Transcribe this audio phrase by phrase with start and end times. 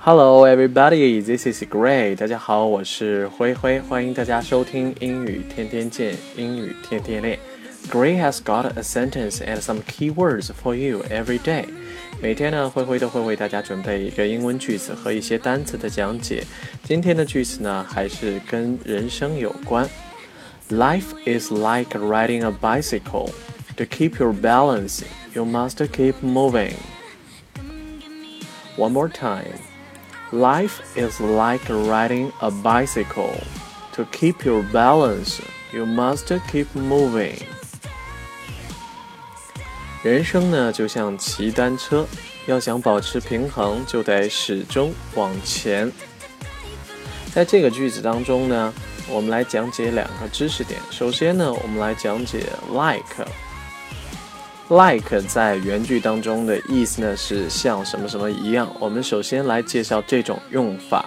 [0.00, 1.20] Hello, everybody.
[1.20, 2.14] This is Gray.
[2.14, 7.38] 大家好，我是灰灰，欢迎大家收听英语天天见，英语天天练。
[7.90, 11.66] Gray has got a sentence and some key words for you every day.
[12.20, 16.44] 每天呢，灰灰都会为大家准备一个英文句子和一些单词的讲解。
[16.82, 19.88] 今天的句子呢，还是跟人生有关。
[20.70, 23.30] Life is like riding a bicycle.
[23.76, 25.02] To keep your balance,
[25.34, 26.74] you must keep moving.
[28.76, 29.58] One more time.
[30.33, 33.33] Life is like riding a bicycle.
[33.95, 35.41] To keep your balance,
[35.73, 37.37] you must keep moving.
[40.03, 42.07] 人生呢，就像骑单车，
[42.45, 45.91] 要想保持平衡，就得始终往前。
[47.33, 48.73] 在这个句子当中呢，
[49.09, 50.79] 我们来讲解两个知识点。
[50.89, 53.27] 首先呢，我们来讲解 like。
[54.71, 58.73] Like 在原句当中的意思呢是像什么什么一样。
[58.79, 61.05] 我们首先来介绍这种用法。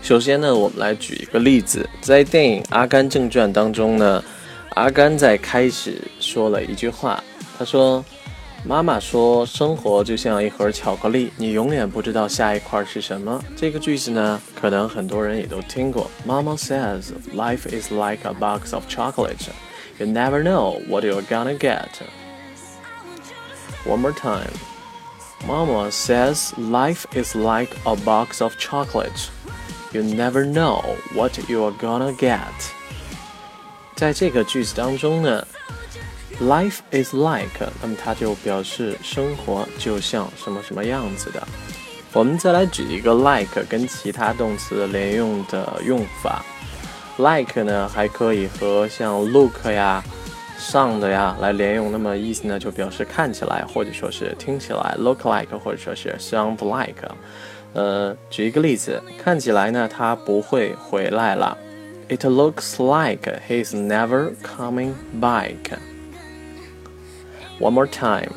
[0.00, 4.24] 首先呢，我们来举一个例子，在电影《阿甘正传》当中呢，
[4.70, 7.22] 阿甘在开始说了一句话，
[7.58, 8.02] 他说
[8.64, 16.10] ：“妈妈说，生活就像一盒巧克力，你永远不知道下一块是什么。”这个句子呢，可能很多人也都听过。
[16.26, 19.48] Mama says life is like a box of chocolate.
[19.98, 21.88] You never know what you're gonna get.
[23.86, 24.52] One more time.
[25.46, 29.30] Mama says life is like a box of chocolates.
[29.92, 32.40] You never know what you are gonna get.
[33.94, 35.46] 在这个句子当中呢
[36.40, 41.46] ，life is like，那么它就表示生活就像什么什么样子的。
[42.12, 46.44] 我们再来举一个 like 跟其他动词连用的用法。
[47.18, 50.02] like 呢还可以和像 look 呀。
[50.58, 57.06] 上的呀来连用，那么意思呢就表示看起来或者说是听起来，look like 或者说是 sound like。
[57.74, 61.56] 呃，举一个例子，看起来呢他不会回来了。
[62.08, 65.76] It looks like he is never coming back.
[67.58, 68.30] One more time.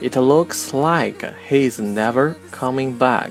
[0.00, 3.30] It looks like he is never coming back.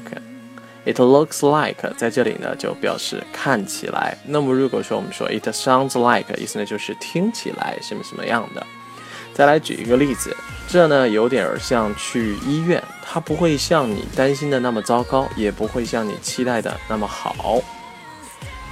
[0.85, 4.17] It looks like 在这里呢，就表示看起来。
[4.25, 8.67] 那么如果说我们说 it sounds like，意思呢就是听起来什么什么样的。
[9.35, 10.35] 再来举一个例子，
[10.67, 17.35] 这呢有点像去医院，它不会像你担心的那么糟糕，也不会像你期待的那么好。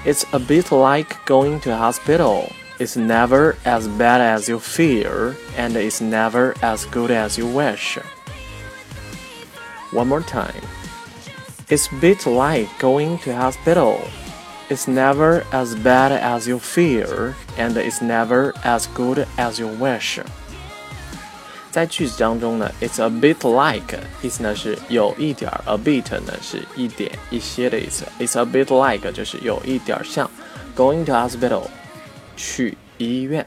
[0.07, 2.51] It's a bit like going to hospital.
[2.79, 7.99] It's never as bad as you fear, and it's never as good as you wish.
[9.93, 10.63] One more time.
[11.71, 13.99] It's a bit like going to hospital.
[14.69, 20.21] It's never as bad as you fear, and it's never as good as you wish.
[21.71, 28.05] 在句子当中呢，it's a bit like 意思呢是有一点儿，a bit 呢是一点一些的意思。
[28.19, 30.31] It's a bit like 就是有一点像，
[30.75, 31.65] going to hospital
[32.37, 33.47] 去医院。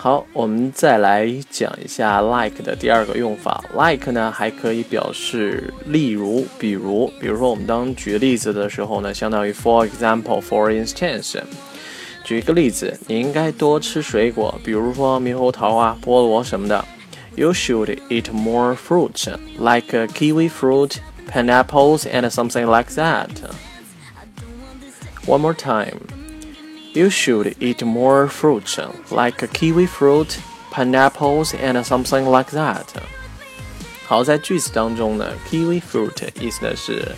[0.00, 3.60] 好，我们再来讲一下 like 的第二个用法。
[3.76, 7.12] like 呢，还可以表示例如、比如。
[7.20, 11.40] 比如说，我们当举例子的时候呢，相当于 for example，for instance。
[12.22, 16.84] 举一个例子，你应该多吃水果，比如说猕猴桃啊、菠萝什么的。
[17.34, 19.26] You should eat more fruit,
[19.58, 20.98] like kiwi fruit,
[21.28, 23.30] pineapples, and something like that.
[25.26, 26.07] One more time.
[26.94, 28.76] You should eat more fruit,
[29.10, 30.38] like a kiwi fruit,
[30.72, 32.86] pineapples, and something like that.
[34.06, 37.14] 好，在句子当中呢，kiwi fruit 意思呢是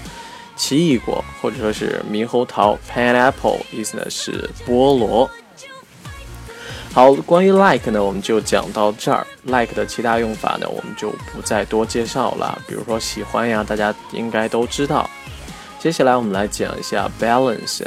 [0.56, 5.30] 奇异果，或者说是猕猴桃；pineapple 意思呢是菠萝。
[6.92, 9.24] 好，关于 like 呢，我们就讲到这儿。
[9.44, 12.60] like 的其他用法呢，我们就不再多介绍了。
[12.66, 15.08] 比如说喜欢呀，大家应该都知道。
[15.78, 17.84] 接下来我们来讲一下 balance。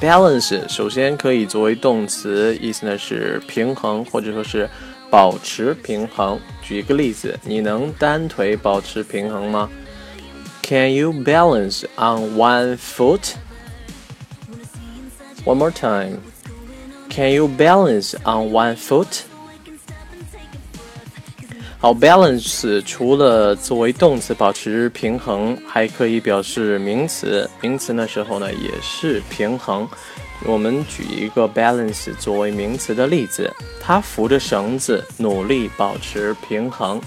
[0.00, 4.68] Balance 首先可以作为动词，意思呢是平衡或者说是
[5.10, 6.38] 保持平衡。
[6.62, 9.70] 举一个例子，你能单腿保持平衡吗
[10.62, 13.34] ？Can you balance on one foot?
[15.44, 16.18] One more time.
[17.08, 19.22] Can you balance on one foot?
[21.85, 27.49] 好，balance 除了作为动词保持平衡，还可以表示名词。
[27.59, 29.87] 名词的时候呢，也是平衡。
[30.45, 37.01] 我们举一个 balance 作为名词的例子，他扶着绳子，努力保持平衡。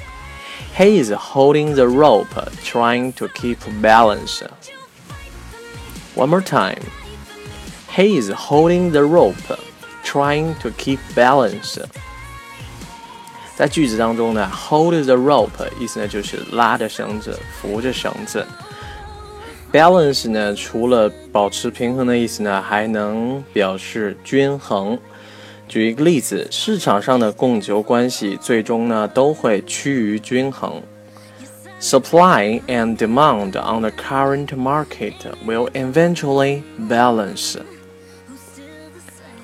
[0.76, 2.26] He is holding the rope,
[2.64, 4.42] trying to keep balance.
[6.16, 6.82] One more time.
[7.94, 9.34] He is holding the rope,
[10.04, 11.78] trying to keep balance.
[13.59, 18.47] 在句子当中呢，hold the rope 意思呢就是拉着绳子，扶着绳子。
[19.69, 24.97] balance 呢，除了保持平衡的意思呢，还能表示均衡。
[25.67, 30.81] 举一个例子，市场上的供求关系最终呢都会趋于均衡。
[31.81, 35.15] Supply and demand on the current market
[35.45, 37.57] will eventually balance.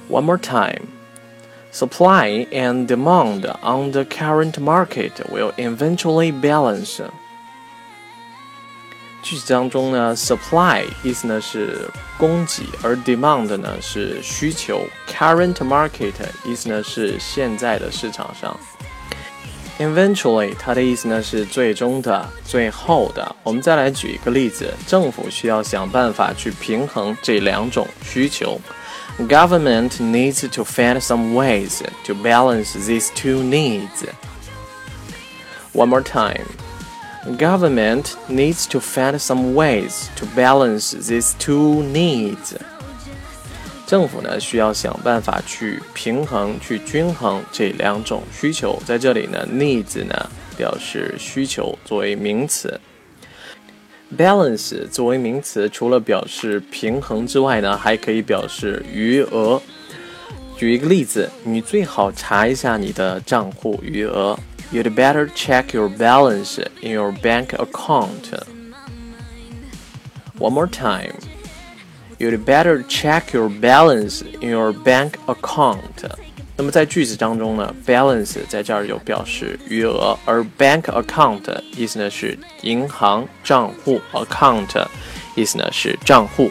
[0.09, 0.94] One more time.
[1.75, 7.01] Supply and demand on the current market will eventually balance.
[9.21, 14.87] 句子当中呢，supply 意思呢是供给，而 demand 呢是需求。
[15.05, 16.13] current market
[16.45, 18.57] 意思呢是现在的市场上。
[19.77, 23.35] eventually 它的意思呢是最终的、最后的。
[23.43, 28.57] 我们再来举一个例子，政府需要想办法去平衡这两种需求。
[29.18, 34.06] Government needs to find some ways to balance these two needs.
[35.72, 36.46] One more time.
[37.36, 42.56] Government needs to find some ways to balance these two needs.
[43.86, 48.80] 政府呢需要想办法去平衡、去均衡这两种需求。
[48.86, 52.80] 在这里呢，needs 呢表示需求，作为名词。
[54.16, 59.60] balance 作为名词，除了表示平衡之外呢，还可以表示余额。
[60.56, 64.38] 举一个例子，你最好查一下你的账户余额。
[64.72, 68.30] You'd better check your balance in your bank account.
[70.38, 71.14] One more time.
[72.18, 76.04] You'd better check your balance in your bank account.
[76.57, 81.41] 那么在句子当中呢，balance 在这儿有表示余额，而 bank account
[81.75, 84.85] 意思呢是银行账户，account
[85.35, 86.49] 意思呢是账户。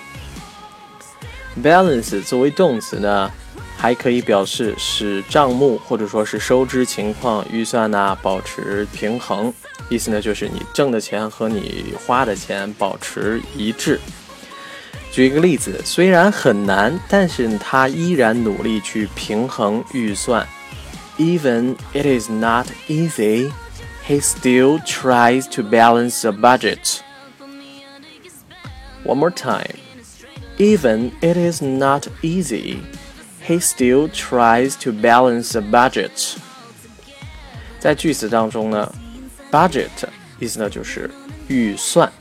[1.62, 3.31] balance 作为动词呢。
[3.77, 9.53] 还可以表示使账目或者说是收支情况、预算呐保持平衡，
[9.91, 14.00] 意思呢就是你挣的钱和你花的钱保持一致。
[15.13, 20.48] 举一个例子，虽然很难，但是他依然努力去平衡预算。
[21.18, 23.51] Even it is not easy,
[24.07, 27.00] he still tries to balance the budget.
[29.04, 29.75] One more time.
[30.57, 32.78] Even it is not easy.
[33.46, 36.36] He still tries to balance the budget。
[37.80, 38.94] 在句子当中呢，
[39.51, 39.90] budget
[40.40, 41.10] 意思呢就是
[41.48, 42.12] 预算。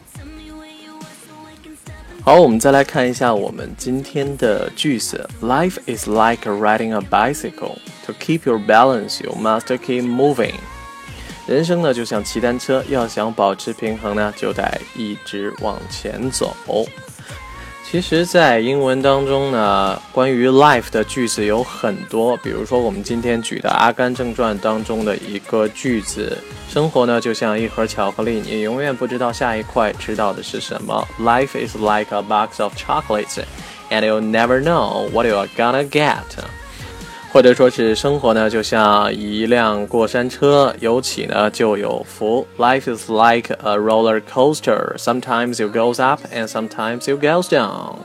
[2.25, 5.29] 好，我们再来看一下我们今天的句子。
[5.41, 7.75] Life is like riding a bicycle.
[8.05, 10.53] To keep your balance, you must keep moving.
[11.45, 16.55] 人生呢就像骑单车，要想保持平衡呢，就得一直往前走。
[17.93, 22.35] 其实，在英文当中呢，关于 life 的句子有很多。
[22.37, 26.35] 比如说，我们今天举的《阿甘正传》当中的一个句子
[26.67, 31.07] ：“生活呢，就像一盒巧克力，你永远不知道下一块吃到的是什么。
[31.19, 33.43] ”Life is like a box of chocolates,
[33.91, 36.23] and you never know what you are gonna get.
[37.33, 42.45] 或者说是生活呢，就像一辆过山车，有起呢就有伏。
[42.59, 44.95] Life is like a roller coaster.
[44.97, 47.95] Sometimes it goes up, and sometimes it goes down.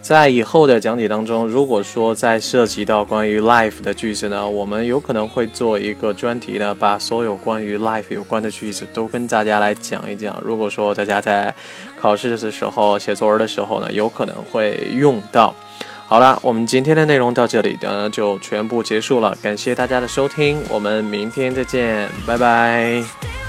[0.00, 10.40] 在以后的讲解当中，如果说在涉及到关于 life 的句子呢，我们有可能会做一个专题呢，把所有关于 life 有关的句子都跟大家来讲一讲。
[10.42, 11.54] 如果说大家在
[12.00, 15.54] 考试的时候、写作文的时候呢，有可能会用到。
[16.10, 23.39] 好了，我们今天的内容到这里呢就全部结束了，感谢大家的收听，我们明天再见，拜拜。